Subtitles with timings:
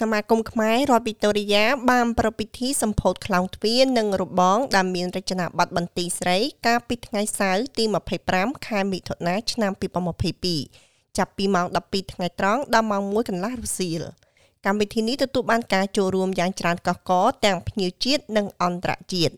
[0.00, 7.84] សមាគមខ្មែររដ្ឋវីតូរីយ៉ាបានប្រពៃពិធីសម្ពោធខ្លោងទ្វារនិងរបងដែលមានរចនាប័ទ្មបន្ទីស្រី កាលពីថ្ងៃសៅរ៍ទី
[8.26, 9.72] 25ខែមិថុនាឆ្នាំ
[10.44, 14.02] 2022ចាប់ពីម៉ោង12ថ្ងៃត្រង់ដល់ម៉ោង1កន្លះរសៀល
[14.66, 19.34] កម្មវិធីនេះទទួលបានការចូលរួមយ៉ាងច្រើនកុះករទាំងភ្ញៀវជាតិនិងអន្តរជាតិ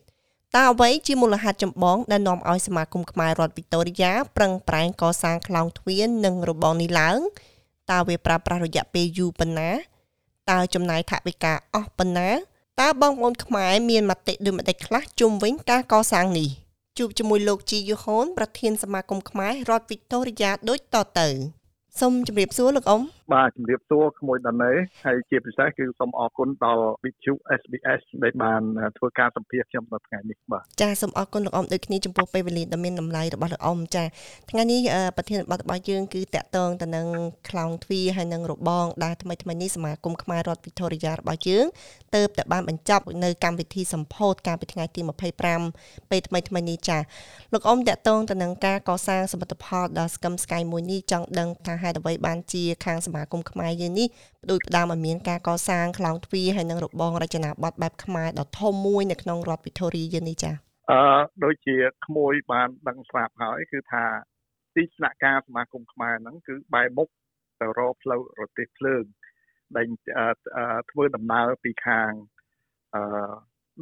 [0.57, 7.19] តើអ្វីជាមូលហេតុចម្បងដែលនាំឲ្យសមាគមខ្មែររដ្ឋវីតូរីយ៉ាប្រឹងប្រែងកសាងខ្លោងទ្វារនិងរបងនេះឡើង
[7.91, 9.71] តើវាប្រើប្រាស់រយៈពេលយូរប៉ុណ្ណា
[10.51, 12.31] តើចំណាយថវិកាអស់ប៉ុណ្ណា
[12.81, 16.49] តើបងប្អូនខ្មែរមានមតិដូចម្តេចខ្លះជុំវិញការកសាងនេះ
[16.99, 21.29] ជួបជាមួយលោកជីយូហូនប្រធានសមាគមខ្មែររដ្ឋវីកតូរីយ៉ាដូចតទៅ
[22.01, 23.03] សូមជម្រាបសួរលោកអ៊ំ
[23.33, 24.73] បាទជំរាបសួរក្មួយដាណេ
[25.07, 28.63] ហើយជាពិសេសគឺសូមអរគុណដល់វិទ្យុ SBS ដែលបាន
[28.99, 34.05] ធ្វើការសម្ភាសខ្ញុំនៅថ្ងៃនេះបាទចាសូមអរគុណលោកអ៊ំដូចគ្នាចំពោះពេលវេលាដ៏មានតម្លៃរបស់លោកអ៊ំចា
[34.51, 34.81] ថ្ងៃនេះ
[35.17, 37.07] ប្រធានបទរបស់យើងគឺតាក់ទងទៅនឹង
[37.49, 41.65] ខ្លោងទ្វារហើយនឹងរបងដែលថ្មីថ្មីនេះសមាគមខ្មែររដ្ឋវិទូរីយ៉ារបស់យើង
[42.15, 45.01] ទៅតែបានបញ្ចប់នៅកម្មវិធីសម្ពោធកាលពីថ្ងៃទី
[45.57, 46.99] 25ពេលថ្មីថ្មីនេះចា
[47.53, 54.07] លោកអ៊ំតាក់ទងទៅនឹងការកសាងសមិទ្ធផលដ៏ស្កឹមស្កៃមួយនេះចង់ដឹងថាហេតុអ្វីបានជាខាងសមាគមខ្មែរយើងនេះ
[54.43, 60.55] បដួយផ្ដើមឲ្យមានការកសាងខ្លោងទ្វារហើយនឹងរបងរចនាប័ទ្មបែបខ្មែរដ៏ធំមួយនៅក្នុងរដ្ឋវិទូរីយើងនេះចា៎
[60.91, 61.01] អឺ
[61.45, 64.05] ដូចជាក្មួយបានដឹងស្រាប់ហើយគឺថា
[64.75, 67.09] ទីស្នាក់ការសមាគមខ្មែរហ្នឹងគឺបែរមុខ
[67.61, 69.05] ទៅរកផ្លូវរទេះភ្លើង
[69.77, 69.87] ដែល
[70.91, 72.11] ធ្វើដំណើរពីខាង
[72.95, 73.03] អឺ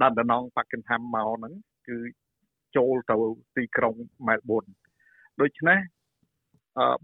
[0.02, 1.54] ដានដណងប៉ាគិនហាំមកហ្នឹង
[1.88, 1.98] គឺ
[2.76, 3.16] ចូលទៅ
[3.56, 3.94] ទីក្រុង
[4.26, 4.64] ម៉ែលប៊ន
[5.40, 5.78] ដូច្នេះ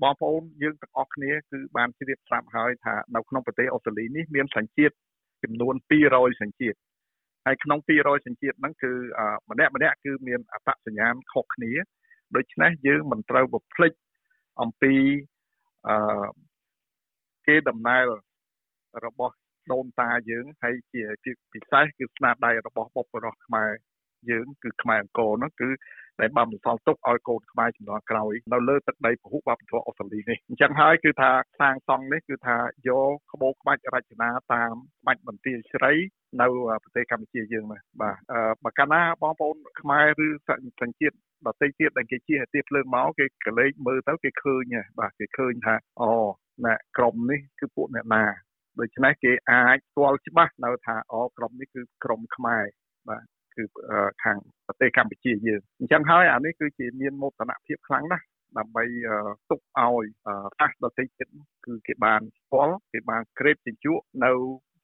[0.02, 4.94] បងប្អូនយើងទាំងអស់គ្នាគឺបានជ្រាបស្រាប់ហើយថានៅក្នុងប្រទេសអូស្ត្រាលីនេះមានសញ្ជាតិ
[5.42, 5.74] ចំនួន
[6.08, 6.78] 200សញ្ជាតិ
[7.46, 8.92] ហើយក្នុង200សញ្ជាតិហ្នឹងគឺ
[9.50, 11.72] ម្នាក់ម្នាក់គឺមានអត្តសញ្ញាណខុសគ្នា
[12.36, 13.92] ដូច្នេះយើងមិនត្រូវបំភ្លេច
[14.62, 14.94] អំពី
[15.88, 16.26] អឺ
[17.46, 18.04] គេដំណើរ
[19.06, 19.34] របស់
[19.72, 21.02] ដូនតាយើងហើយជា
[21.52, 23.70] ពិសេសគឺស្នាដៃរបស់បុព្វបុរសខ្មែរ
[24.30, 25.70] យើងគឺខ្មែរអង្គរហ្នឹងគឺ
[26.20, 32.56] ដែលបានបន្សល់ទុកឲ្យកូនខ្មែរជំនាន់ក្រោយនៅលើទឹកដីពហុវប្បធម៌អូស្ត្រាលីនេះអញ្ចឹងហើយគឺថាសាងសង់នេះគឺថា
[32.88, 35.92] យកក្បូរក្បាច់រចនាតាមក្បាច់បន្ទាយស្រី
[36.40, 36.48] នៅ
[36.82, 38.16] ប្រទេសកម្ពុជាយើងណាបាទ
[38.64, 40.50] បើកាលណាបងប្អូនខ្មែរឬស
[40.88, 41.16] ញ្ជាតិ
[41.46, 46.12] ដទៃទៀតដែលគេជិះទៀបភ្លើងមកគេកលេចមើលទៅគេឃើញបាទគេឃើញថាអូ
[46.64, 48.24] ណែក្រុមនេះគឺពួកអ្នកណា
[48.80, 52.64] ដូច្នេះគេអាចស្គាល់ច្បាស់នៅថាអូក្រុមនេះគឺក្រុមខ្មែរ
[53.08, 53.24] បាទ
[53.56, 53.64] គឺ
[54.24, 54.36] ខាង
[54.66, 58.24] ប្រទេសកម្ពុជាយើងអញ្ចឹងហើយអានេះគឺជាមានមោទនភាពខ្លាំងណាស់
[58.58, 58.84] ដើម្បី
[59.50, 60.04] ទុកឲ្យ
[60.60, 61.28] ប៉ះដទៃទៀត
[61.66, 64.32] គឺគេបានស្គាល់គេបានក្រេបជញ្ជក់នៅ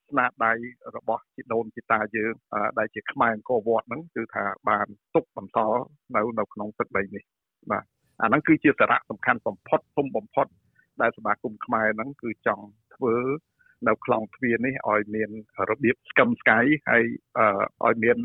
[0.08, 0.52] ស្នាដៃ
[0.96, 2.32] របស់ជីដូនជីតាយើង
[2.78, 5.82] ដែលជាខ្មែរអង្គរវត្តហ្នឹងគឺថាបានទុកបន្សល់
[6.16, 7.22] នៅនៅក្នុងទឹកដីនេះ
[7.70, 7.84] បាទ
[8.22, 10.46] អាហ្នឹងគឺជាសារៈសំខាន់បំផុតធំបំផុត
[11.02, 13.16] ដែលសមាគមខ្មែរហ្នឹងគឺចង់ធ្វើ
[13.88, 15.30] នៅខ្លងទ្វារនេះឲ្យមាន
[15.70, 16.58] របៀបស្កឹមស្កៃ
[16.90, 17.04] ហើយ
[17.84, 18.16] ឲ្យមាន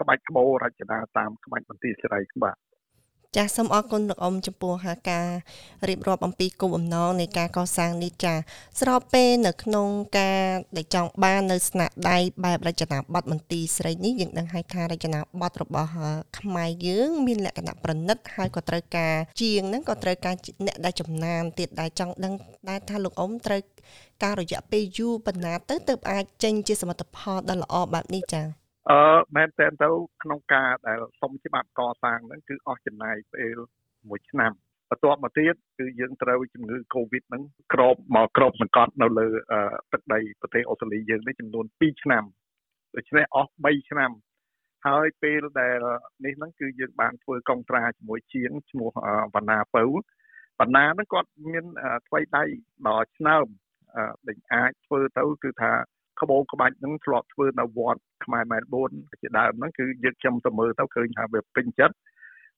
[0.00, 2.56] ក្បាច់ក្បូររចនាតាមក្បាច់បន្ទាយសេរីបាទ
[3.36, 4.72] ចាសសូមអរគុណលោកអ៊ំចំពោះ
[5.10, 5.28] ការ
[5.88, 8.34] រៀបរាប់អំពីគោលបំណងនៃការកសាងនេះចា
[8.80, 9.88] ស្របពេលនៅក្នុង
[10.18, 10.42] ការ
[10.76, 15.90] ដែលចង់បាននៅស្នាដៃបែបរចនាប័ទ្មមន្ទីរស្រីនេះយើងដឹងហើយថារចនាប័ទ្មរបស់
[16.38, 20.34] ខ្មែរយើងមានលក្ខណៈប្រណិតហើយក៏ត្រូវការជាងហ្នឹងក៏ត្រូវការ
[20.66, 22.34] អ្នកដែលចំណានទៀតដែលចង់ដឹង
[22.68, 23.60] ដែរថាលោកអ៊ំត្រូវ
[24.22, 28.98] ការរយៈពេលយូរប៉ុណ្ណាទៅទើបអាចចេញជាសមិទ្ធផលដ៏ល្អបែបនេះចា៎ អឺ
[29.36, 29.88] មែនតើទៅ
[30.22, 33.58] ក្នុងការដែលសុំច្បាប់កសាងហ្នឹងគឺអស់ចំណាយពេល
[33.92, 34.52] 1ឆ្នាំ
[34.90, 37.42] បន្ទាប់មកទៀតគឺយើងត្រូវជំងឺ Covid ហ្នឹង
[37.74, 39.28] ក្របមកក្របសង្កត់នៅលើ
[39.92, 42.24] ទឹកដីប្រទេសអូស្ត្រាលីយើងនេះចំនួន2ឆ្នាំ
[42.96, 44.10] ដូច្នេះអស់3ឆ្នាំ
[44.86, 45.78] ហើយពេលដែល
[46.24, 48.90] នេះហ្នឹងគឺយើងបានធ្វើកុងត្រាជាមួយជាងឈ្មោះ
[49.34, 49.84] វណ្ណាពៅ
[50.60, 51.64] វណ្ណាហ្នឹងគាត់មាន
[52.08, 52.44] ថ្មីដៃ
[52.88, 53.46] ដល់ឆ្នើម
[54.26, 55.72] ដែលអាចធ្វើទៅគឺថា
[56.22, 58.90] ក្បូរក្បាច់ហ្នឹងធ្លាប់ធ្វើនៅវត្តខ្មែរម៉ែលប៊ន
[59.20, 61.94] ជាដើមហ្នឹងគឺយើងខ្ញុំទៅមើលទៅឃើញថាវាពេញចិត្ត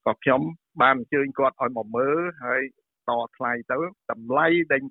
[0.04, 0.41] ក៏ខ្ញុំ
[0.82, 2.62] បានអញ្ជើញគាត់ឲ្យមកមើលហើយ
[3.10, 3.78] តថ្លៃទៅ
[4.12, 4.82] តម្លៃដេញ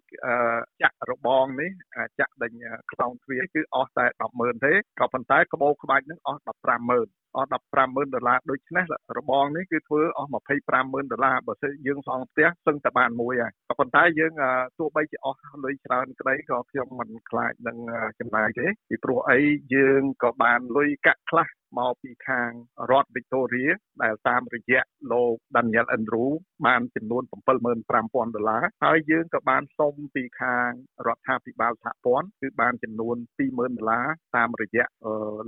[0.81, 1.71] ចាក់របងនេះ
[2.19, 2.51] ចាក់ដេញ
[2.91, 4.05] ខ្សោងទ្វារគឺអស់តែ
[4.35, 8.85] 100,000ទេក៏ប៉ុន្តែក្បូរក្បាច់នឹងអស់150,000អស់150,000ដុល្លារដូច្នេះ
[9.17, 10.29] របងនេះគឺធ្វើអស់
[10.71, 14.33] 250,000ដុល្លារបើសិនយើងសង់ផ្ទះសឹងតែបានមួយហើយក៏ប៉ុន្តែយើង
[14.77, 17.77] ទោះបីជាអស់លុយច្រើនក្តីក៏ខ្ញុំមិនខ្លាចនឹង
[18.19, 19.39] ចំណាយទេពីព្រោះអី
[19.75, 21.47] យើងក៏បានលុយកាក់ខ្លះ
[21.79, 22.51] មកពីខាង
[22.91, 23.65] រដ្ឋវីកតូរី
[24.03, 24.81] ដែលតាមរយៈ
[25.11, 26.29] លោក Daniel Andrew
[26.67, 27.23] បានចំនួន
[27.73, 30.69] 75000ដុល្លារហើយយើងក៏បានសុំពីខាង
[31.07, 34.85] រដ្ឋាភិបាលសហព័ន្ធគឺបានចំនួន20000ដុល្លារតាមរយៈ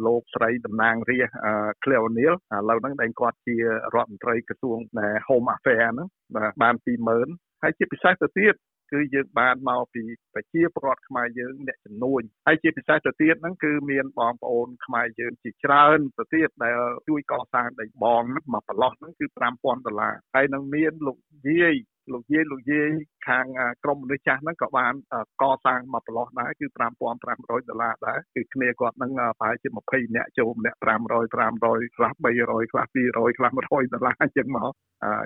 [0.06, 1.39] លោកស្រីតំណាងរាស្ត្រ
[1.83, 3.56] Claire O'Neil ឥឡូវហ្នឹងដែលគាត់ជា
[3.95, 4.80] រដ្ឋមន្ត្រីក្រសួង
[5.28, 6.75] Home Affairs ហ្នឹងបាទបាន
[7.19, 8.56] 20000ហើយជាពិសេសទៅទៀត
[8.92, 10.04] គឺយើងបានមកពី
[10.34, 21.18] ប្រជាពលរដ្ឋខ្មែរយើងអ្នកចំនួនហើយជាពិសេសទៅទៀតហ្នឹងគឺមានបងប្អូនខ្មែរយើងជាច្រើនទៅទៀតដែលជួយកសាងដីបងហ្នឹងមកប្រឡោះហ្នឹងគឺ5000ដុល្លារហើយនឹងមានលោក
[21.48, 21.76] យាយ
[22.13, 22.90] លោកយាយលោកយាយ
[23.28, 23.46] ខាង
[23.84, 24.94] ក្រមមនុស្សចាស់ហ្នឹងក៏បាន
[25.42, 26.66] កសាងមកប្រឡោះដែរគឺ
[27.13, 31.24] 5500ដុល្លារដែរគឺគ្នាគាត់ហ្នឹងប្រហែលជា20នាក់ចូលម្នាក់500
[31.62, 34.72] 500ខ្លះ300ខ្លះ200ខ្លះ100ដុល្លារអញ្ចឹងមក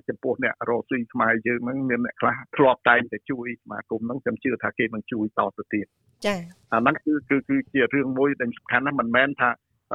[0.07, 5.85] ចំពោះអ្នករស់ស៊ីខ្មែរយើងហ្នឹងមានអ្នកខ្លះធ្លាប់តែងតែជួយសមាគមហ្នឹងខ្ញុំជឿថាគេនឹងជួយតទៅទៀត
[6.25, 6.39] ចា៎
[6.73, 9.49] អាហ្នឹងគឺគឺគឺជារឿងមួយដែលសំខាន់ណាស់មិនមែនថា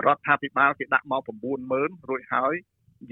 [0.06, 1.20] រដ្ឋាភិបាលគេដាក់មក
[1.64, 2.54] 90000រួចហើយ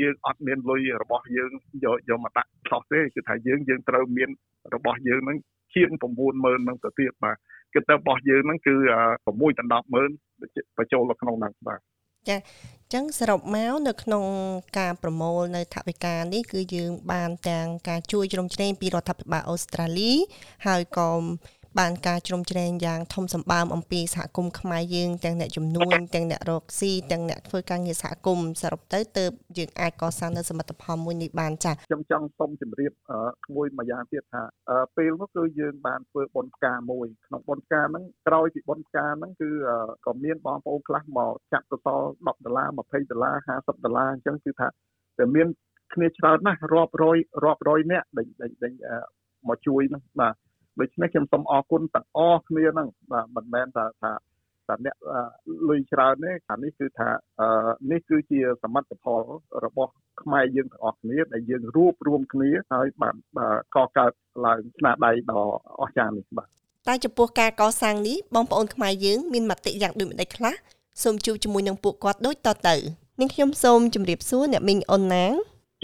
[0.00, 1.50] យើងអត់មានលុយរបស់យើង
[1.84, 4.30] យកយកមកដាក់ខុសទេគឺថាយើងយើងត្រូវមាន
[4.74, 5.38] របស់យើងហ្នឹង
[5.74, 7.36] ជាង90000ហ្នឹងទៅទៀតបាទ
[7.74, 11.80] គឺទៅរបស់យើងហ្នឹងគឺ6ដល់100000បញ្ចូលក្នុងហ្នឹងបាទ
[12.28, 12.36] ចា
[12.92, 14.24] ចឹងសរុបមកនៅក្នុង
[14.78, 20.12] ការប្រមូលនៅថវិកានេះគឺយើងបានទាំងការជួយជ្រោមជ្រែងពីរដ្ឋាភិបាលអូស្ត្រាលី
[20.66, 21.10] ហើយក៏
[21.78, 32.92] បានការជ្រោមជ្រែងយ៉ាងធំសម្បើមអំពីសហគមន៍ខ្មែរយើងទាំងអ្នកជំនួញទាំងអ្នករកស៊ីទាំងអ្នកធ្វើការងារសហគមន៍សរុបទៅទើបយើងអាចកសាងនៅសមិទ្ធផលមួយនេះបានចា៎ខ្ញុំចង់សូមជម្រាប
[33.56, 34.42] មួយមួយយ៉ាងទៀតថា
[34.96, 39.48] ពេលនោះគឺយើងបានធ្វើបុណ្យផ្កាមួយក្នុងបុណ្យផ្កាហ្នឹងក្រោយពីបុណ្យផ្កាហ្នឹងគឺ
[40.06, 44.68] ក៏មានបងប្អូនខ្លះមកចាក់សសល់10ដុល្លារ20ដុល្លារ50ដុល្លារអញ្ចឹងគឺថា
[45.18, 45.48] តែមាន
[45.94, 48.26] គ្នាច្រើនណាស់រាប់រយរាប់រយនាក់ដែល
[48.62, 48.72] ដែល
[49.48, 50.34] មកជួយហ្នឹងបាទ
[50.80, 54.12] ដូច្នេះខ្ញុំសូមអរគុណទាំងអស់គ្នាហ្នឹងបាទមិនមែនថាថា
[54.68, 54.96] តែអ្នក
[55.68, 57.08] លុយច្រើនទេអានេះគឺថា
[57.90, 59.22] នេះគឺជាសមិទ្ធផល
[59.64, 59.92] របស់
[60.22, 63.16] ខ្មែរយើងទាំងអស់គ្នាដែលយើងរួបរวมគ្នាហើយបាន
[63.76, 64.12] កកើត
[64.46, 65.42] ឡើងស្នាដៃដ៏
[65.80, 66.48] អស្ចារ្យនេះបាទ
[66.88, 70.54] តែចំពោះការកសាងនេះបងប្អូនខ្មែរយើងមានមតិយ៉ាងដូចម្ដេចខ្លះ
[71.02, 72.76] សូមជួបជាមួយនឹងពួកគាត់ដូចតទៅ
[73.20, 75.32] នាងខ្ញុំសូមជម្រាបសួរអ្នកមីងអនណាង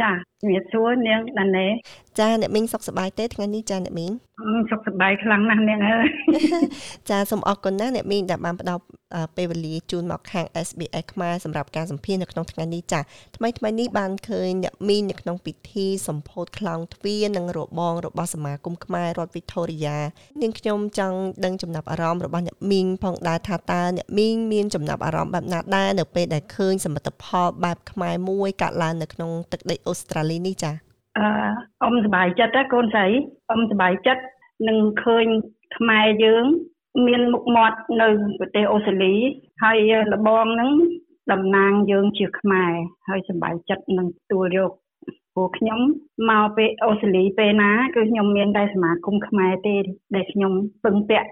[0.03, 1.67] ចា ជំរាបសួរនាងដាណេ
[2.19, 4.13] ចាអ្នកមីងសុខសប្បាយទេថ្ងៃនេះចាអ្នកមីង
[4.71, 6.07] សុខសប្បាយខ្លាំងណាស់នាងអើយ
[7.11, 8.83] ចាសូមអរគុណណាស់អ្នកមីងដែលបានផ្ដល់
[9.37, 13.01] ពេលវេលាជូនមកខាង SBS ខ្មែរសម្រាប់ការសម្ភាសនៅក្នុងថ្ងៃនេះចា
[13.37, 19.99] ថ្មីថ្មីនេះបានឃើញអ្នកមីងនៅក្នុងពិធីសម្ពោធខ្លោងទ្វារនិងរបងរបស់សមាគមខ្មែររដ្ឋវីតូរីយ៉ា
[20.43, 30.73] នាងខ្ញុំចង់ដឹងចំណាប់អារម្មណ៍របស់អ្នកមីងផងដែរថាតើអ្នកមីងមានចំណាប់អារម្មណ៍បែបណាដែរនៅពេលដែលឃើញសមិទ្ធផលបែបខ្មែរមួយកាត់ឡើងនៅក្នុងទឹកដីអូស្ត្រាលីនេះចា
[31.19, 31.27] អឺ
[31.83, 33.07] អ៊ំសប្បាយចិត្តណាកូនស្រី
[33.51, 34.23] អ៊ំសប្បាយចិត្ត
[34.69, 35.27] នឹងឃើញ
[35.77, 36.45] ខ្មែរយើង
[37.07, 38.09] មានមុខមាត់នៅ
[38.39, 39.15] ប្រទេសអូស្ត្រាលី
[39.63, 40.73] ហើយលបងហ្នឹង
[41.33, 42.73] តំណាងយើងជាខ្មែរ
[43.09, 44.73] ហើយសប្បាយចិត្តនឹងទទួលយក
[45.35, 45.81] ព្រោះខ្ញុំ
[46.31, 49.77] មកពេលអូស្ត្រាលីពេលណាគឺខ្ញុំមានតែសមាគមខ្មែរទេ
[50.15, 50.53] ដែលខ្ញុំ
[50.85, 51.31] ពឹងពាក់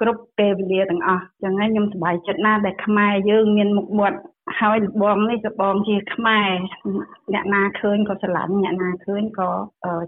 [0.00, 4.18] គ្រប់ពេលវេលាទាំងអស់ចឹងហើយខ្ញុំសប្បាយចិត្តណាស់ដែលខ្មែរយើងមានមុខមាត់
[4.60, 6.50] ហើយលបងនេះក៏បងជាខ្មែរ
[7.32, 9.50] អ្នកណាឃើញក៏ស្រឡាញ់អ្នកណាឃើញក៏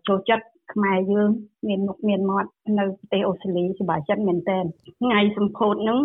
[0.09, 1.29] ចូលចិត្តខ្មែរយើង
[1.69, 4.59] មានមុខមានមាត់នៅប្រទេសអូស្ត្រាលីសប្បាយចិត្តមែនតើ
[5.01, 6.01] ថ្ងៃសម្ពោធហ្នឹង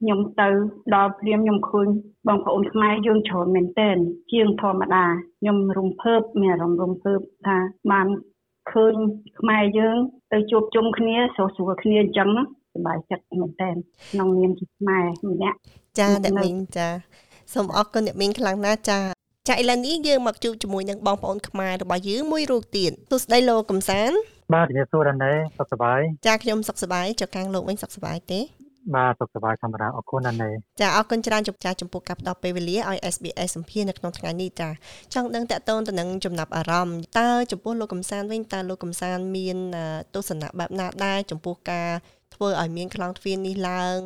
[0.00, 0.48] ខ្ញុំទៅ
[0.94, 1.88] ដល់ព្រាមខ្ញុំឃើញ
[2.28, 3.90] បងប្អូនខ្មែរយើងច្រើនមែនតើ
[4.32, 5.04] ជាងធម្មតា
[5.40, 7.56] ខ្ញុំរំភើបមានអារម្មណ៍រំភើបថា
[7.92, 8.06] បាន
[8.72, 8.94] ឃើញ
[9.38, 9.96] ខ្មែរយើង
[10.32, 12.28] ទៅជួបជុំគ្នាស្រួលស្រួលគ្នាអញ្ចឹង
[12.74, 13.70] សប្បាយចិត្តមែនតើ
[14.10, 15.58] ក្នុងនាមជាខ្មែរម្នាក់
[15.98, 16.88] ចាអ្នកមីងចា
[17.54, 19.00] សូមអរគុណអ្នកមីងខ្លាំងណាស់ចា
[19.48, 24.10] ចាឥឡូវនេះយើងមកជួបជាមួយនឹងបងប្អូនខ្មែររបស់យើងមួយរូបទៀតទស្សដីលោកកំសាន
[24.54, 28.40] បាទជំរាបសួរដល់ណែសុខសប្បាយចាខ្ញុំសុខសប្បាយចុះខាងលោកវិញសុខសប្បាយទេ
[28.94, 30.50] បាទសុខសប្បាយធម្មតាអរគុណណាស់ណែ
[30.80, 34.70] ចាអរគុណច្រើនចំចាចំពោះការផ្ដល់ពេលវេលាឲ្យ SBS សម្ភារនៅក្នុងថ្ងៃនេះចា
[35.14, 39.58] ចង់ដឹងតកតូនទៅនឹងចំណាប់អារម្មណ៍តើចំពោះលោកកំសានវិញតើលោកកំសានមាន
[40.14, 41.90] ទស្សនៈបែបណាដែរចំពោះការ
[42.34, 43.96] ធ្វើឲ្យមានខ្លោងទ្វារនេះឡើង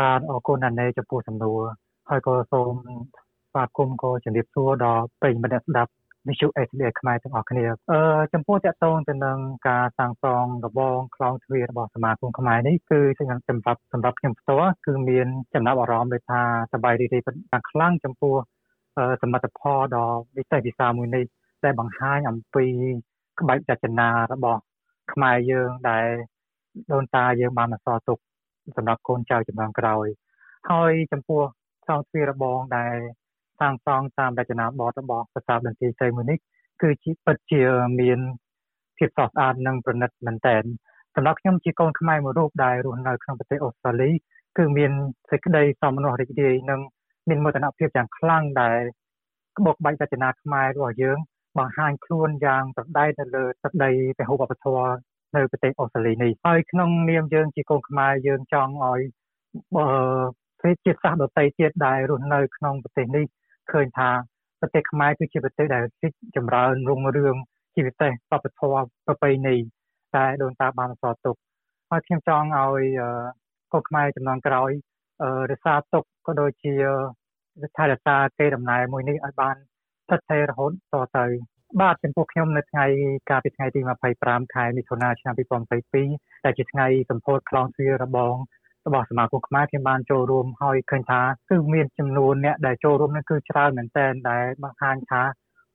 [0.00, 1.60] បាទអរគុណណាស់ណែចំពោះសំណួរ
[2.10, 2.72] ហើយក៏សូម
[3.50, 5.92] ស្វាគមន៍ក៏ជំរាបសួរដល់ប្រិយមិត្តអ្នកស្ដាប់
[6.28, 8.00] វិទ្យុ SBS ខ្មែរទាំងអស់គ្នាអឺ
[8.32, 13.20] ចំពោះតកតងទៅនឹងការសាងសង់របងខ្លងទ្វាររបស់សមាគមខ្មែរនេះគឺស
[13.56, 16.40] ម្រាប់សម្រាប់ខ្ញុំផ្ទាល់គឺមានចំណាប់អារម្មណ៍ដូចថា
[16.72, 18.34] សប្បាយរីករាយយ៉ាងខ្លាំងចំពោះ
[19.22, 21.24] សមិទ្ធផលដ៏វិសេសវិសាលមួយនេះ
[21.64, 22.66] ដែលបង្ហាញអំពី
[23.40, 24.60] ក្បាច់រចនារបស់
[25.12, 26.06] ខ្មែរយើងដែល
[26.92, 28.18] ដូនតាយើងបានបន្សល់ទុក
[28.76, 30.06] សម្រាប់កូនចៅជំនាន់ក្រោយ
[30.70, 31.42] ហើយចំពោះ
[31.86, 32.96] ខ្លោងទ្វាររបងដែល
[33.60, 36.38] សាងសង់តាមរចនាបថរបស់ប្រាសាទបន្ទាយស្រីមួយនេះ
[36.82, 37.62] គឺជាពិតជា
[38.00, 38.18] មាន
[38.96, 40.62] ភាពស្រស់ស្អាតនិងប្រណិតមែនទែន
[41.14, 44.10] សម្រាប់ខ្ញុំជាកូនខ្មែរមួយរូបដែលរស់នៅក្នុងប្រទេសអូស្ត្រាលី
[44.58, 44.92] គឺមាន
[45.30, 46.80] សេចក្តីសមនោះរីករាយនិង
[47.28, 48.80] មានមោទនភាពយ៉ាងខ្លាំងដែល
[49.58, 51.18] ក្បោកបាច់រចនាខ្មែររបស់យើង
[51.58, 54.88] បង្ហាញខ្លួនយ៉ាងប្រដែតនៅលើទឹកដីពហុវប្បធម៌
[55.36, 59.00] នៅប្រទេសអូស្ត្រាលីនេះហើយក្នុងនាមយើងជាកូនខ្មែរយើងចង់ឲ្យ
[60.66, 63.24] អឺជាតិសាសន៍ដទៃទៀតដែលរស់នៅក្នុងប្រទេសនេះ
[63.72, 64.10] ឃើញថា
[64.60, 67.36] ប្រទេសខ្មែរគឺជាប្រទេសដែលរីកចម្រើនរុងរឿង
[67.74, 69.56] ជាពិសេសវប្បធម៌ប្រពៃណី
[70.14, 71.36] តែដូនតាបានបន្សល់ទុក
[71.90, 72.84] ហើយខ្ញុំចង់ឲ្យ
[73.72, 74.70] កូនខ្មែរចំនួនក្រោយ
[75.50, 76.74] រក្សាទុកក៏ដូចជា
[77.76, 79.56] ថែរក្សាកេរដំណែលមួយនេះឲ្យបាន
[80.04, 81.26] ស្ថិតស្ថេររហូតតទៅ
[81.80, 82.86] បាទចំពោះខ្ញុំនៅថ្ងៃ
[83.30, 83.80] កាលពីថ្ងៃទី
[84.16, 85.34] 25ខែមិថុនាឆ្នាំ
[85.88, 88.34] 2022ដែលជាថ្ងៃសម្ពោធខ្លងទ្វាររបង
[88.86, 95.22] របស់សមាគមខ្មែរខ្ញុំបានចូលរួមហើយឃើញថាគឺមានចំនួនអ្នកដែលចូលរួមនេះគឺច្រើនមែនទែនដែលបង្ហាញថា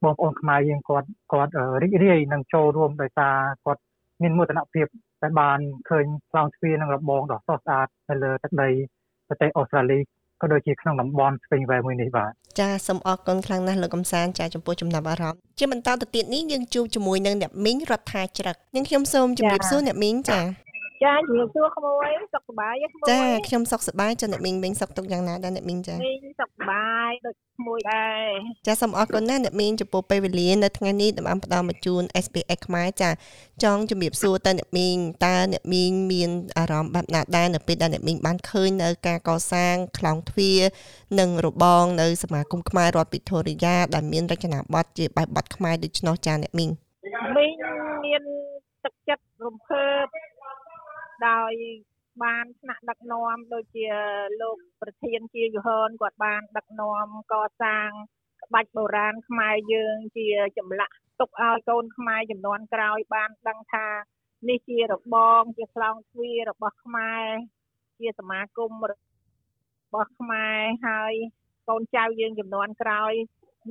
[0.04, 1.52] បងប្អូនខ្មែរយើងគាត់គាត់
[1.82, 3.82] រីករាយនឹងចូលរួមដោយសារគាត់
[4.22, 4.88] មានមោទនភាព
[5.24, 8.70] ដែលបានឃើញខ្លងទ្វារនិងរបងដ៏ស្រស់ស្អាតនៅលើទឹកដី
[9.28, 10.00] ប្រទេសអូស្ត្រាលី
[10.42, 20.40] ក៏ដូចជាក្នុងតំបន់ស្ពេញវែមួយនេះបាទចាសូមអរគុណខ្លាំងណាស់លោកកំសានចាចំពោះចំណាប់អារម្មណ៍ជាបន្តទៅទៀតនេះយើងជួបជាមួយនឹងអ្នកមីងរដ្ឋាច្រឹកនឹងខ្ញុំសូមជម្រាបសួរអ្នកមីងចា
[21.04, 28.30] ចាជំរាបសួរក្មួយសុខសប្បាយទេក្មួយចាខ្ញុំសុខសប្បាយចាអ្នកមីងវិញសុខទុកយ៉ាងណាដែរអ្នកមីងចាមីងសុខសប្បាយដូចក្មួយដែរ
[28.68, 33.10] ចាសូមអរគុណណាស់អ្នកមីងចំពោះពេលវេលានៅថ្ងៃនេះដែលបានផ្ដល់មកជូន SPX ខ្មែរចា
[33.64, 40.60] ចង់ជំរាបសួរតើអ្នកមីងតើអ្នកមីងមានអារម្មណ៍បែបណាដែរនៅពេលដែលអ្នកមីងបានឃើញនៅការកសាងខ្លងទ្វារ
[41.20, 46.70] និងរបងនៅសមាគមខ្មែររដ្ឋវិទូរីយ៉ាដែលមានរចនាប័ទ្មជាបែបប័ទ្មខ្មែរដូច្នោះចាអ្នកមីង
[47.38, 47.52] មីង
[48.06, 48.24] មាន
[48.84, 50.06] ទឹកចិត្តរំភើប
[51.30, 51.54] ដោយ
[52.24, 53.88] បានថ្នាក់ដឹកនាំដូចជា
[54.42, 57.90] លោកប្រធានជាយហនគាត់បានដឹកនាំកសាង
[58.44, 63.88] ក្បាច់បុរាណខ្មែរយើងជាចម្លាក់ទុកឲ្យកូនខ្មែរចំនួនក្រោយបានដឹងថា
[64.50, 67.26] នេះជារបងជាខ្លោងទ្វាររបស់ខ្មែរ
[68.00, 68.94] ជាសមាគមរ
[69.94, 71.14] បស់ខ្មែរហើយ
[71.68, 73.14] កូនចៅយើងចំនួនក្រោយ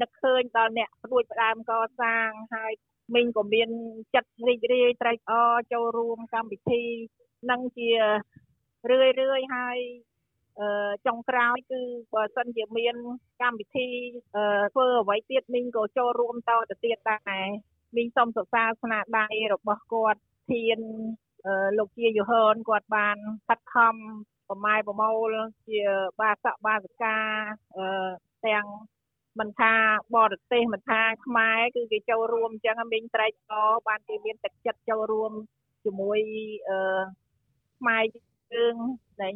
[0.00, 2.72] នឹកឃើញដល់អ្នកព្រួយផ្ដើមកសាងហើយ
[3.14, 3.68] មីងក៏មាន
[4.14, 6.84] ចិត្តរីករាយត្រេកអរចូលរួមកម្មវិធី
[7.50, 7.90] នឹងជា
[8.90, 9.78] រឿយរឿយហើយ
[10.60, 11.80] អឺចុងក្រោយគឺ
[12.14, 12.94] បើសិនជាមាន
[13.42, 13.88] កម្មវិធី
[14.72, 17.46] ធ្វើអ្វីទៀតមីងក៏ចូលរួមតទៅទៀតដែរ
[17.96, 20.20] មីងសូមសរសើរស្នាដៃរបស់គាត់
[20.50, 20.80] ធាន
[21.78, 23.16] លោកជាយហនគាត់បាន
[23.48, 23.94] ខិតខំ
[24.48, 25.30] ប្រម៉ែប្រមូល
[25.68, 25.80] ជា
[26.20, 27.16] បាសកបាសិកា
[27.76, 28.10] អឺ
[28.46, 28.66] ទាំង
[29.40, 29.74] មិនថា
[30.16, 35.32] បរទេសមិនថាខ្មែរគឺគេចូលរួមអញ្ចឹងមីងត្រេកអរបានគេមានទឹកចិត្តចូលរួម
[35.84, 36.20] ជាមួយ
[36.68, 36.76] អឺ
[37.80, 38.02] ខ្មែរ
[38.54, 38.76] យើង
[39.22, 39.34] ដែល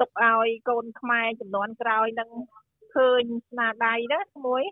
[0.00, 2.30] ទុកឲ្យកូនខ្មែរចំនួនក្រោយនឹង
[2.94, 4.62] ឃើញស្នាដៃណាមួយ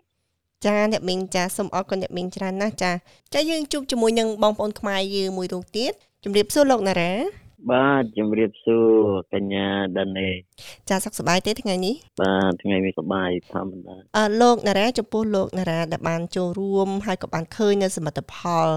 [0.65, 2.91] ចាអ្នកមីងចាសូមអរគុណអ្នកមីងច្រើនណាស់ចា
[3.33, 5.91] ចាយើងជួបជាមួយនឹងបងប្អូនខ្មែរយើងមួយរូបទៀត
[6.23, 7.11] ជំរាបសួរលោកណារ៉ា
[7.71, 8.89] បាទជំរាបសួរ
[9.33, 9.67] កញ្ញា
[9.97, 10.29] ដានេ
[10.89, 18.67] ចាសុខសប្បាយទេថ្ងៃនេះបាទថ្ងៃនេះសប្បាយធម្មតាអឺលោកណារ៉ាចំពោះលោកណារ៉ាដែលបានចូលរួមហើយក៏បានឃើញនៅសមិទ្ធផល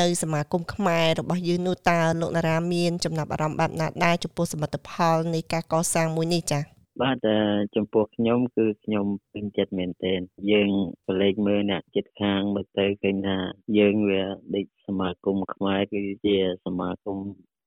[0.00, 6.62] នៅសមាគមខ្មែររបស់យើងនោះតើលោកណារ៉ាមានចំណាប់អារម្មណ៍បែបណាដែរចំពោះសមិទ្ធផលនៃការកសាងមួយនេះចា៎
[7.02, 7.28] បាទ
[7.76, 10.20] ចំពោះខ្ញុំគឺខ្ញុំពេញចិត្តមែនទែន
[10.50, 10.68] យើង
[11.06, 13.38] ប្រឡេកមើលអ្នកចិត្តខាងមើលទៅឃើញថា
[13.78, 14.22] យើងវា
[14.56, 17.18] ដេកសមាគមខ្មែរគឺជាសមាគម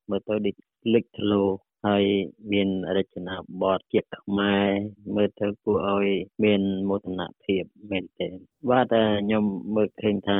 [0.09, 0.55] មើលទៅដូច
[0.93, 1.43] លេចធ្លោ
[1.85, 2.05] ហើយ
[2.53, 4.67] មានរចនាបថជាខ្មែរ
[5.15, 6.07] មើលទៅគួរឲ្យ
[6.43, 8.33] មានមោទនភាពមែនទែន
[8.69, 9.45] បាទខ្ញុំ
[9.75, 10.39] មើលឃើញថា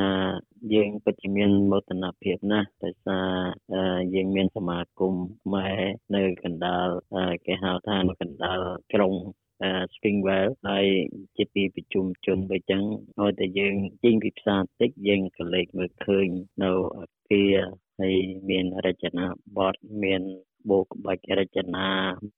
[0.74, 5.80] យើងពិតជាមានមោទនភាពណាស់ដោយសារយើងមានសមាគមខ្មែរ
[6.16, 6.88] នៅកណ្ដាល
[7.46, 8.60] គេហៅថានៅកណ្ដាល
[8.94, 9.14] ក្រុង
[9.94, 10.86] Springwell ហើយ
[11.38, 12.84] ជាទីប្រជុំជនដូចចឹង
[13.22, 16.28] ឲ្យតែយើងចេញពីផ្សារតិចយើងក៏លេចមើលឃើញ
[16.64, 17.58] នៅអគារ
[18.00, 18.16] ហើយ
[18.50, 19.26] មានរចនា
[19.58, 20.22] បថមាន
[20.70, 21.88] បូក្បាច់រចនា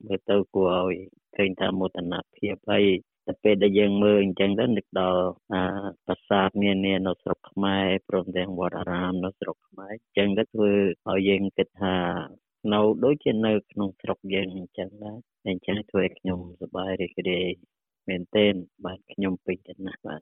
[0.05, 0.95] មើលទៅគួរឲ្យ
[1.35, 2.85] ឃើញថាមោទនភាពហើយ
[3.27, 5.23] តែពេលដែលយើងមើលអញ្ចឹងទៅនឹកដល់
[5.53, 5.63] អា
[6.05, 10.71] ប្រាសាទនានានៅស្រុកខ្មែរព្រមទាំងវត្តអារាមនៅស្រុកខ្មែរអញ្ចឹងទៅធ្វើ
[11.09, 11.95] ឲ្យយើងគិតថា
[12.73, 17.49] នៅដូចជានៅក្នុងស្រុកយើងអញ្ចឹងដែរអញ្ចឹងធ្វើឲ្យខ្ញុំសប្បាយរីករាយ
[18.09, 18.53] មែនទែន
[18.85, 20.21] បាទខ្ញុំពេញចិត្តណាស់បាទ